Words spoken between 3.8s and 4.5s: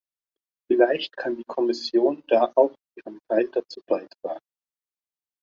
beitragen.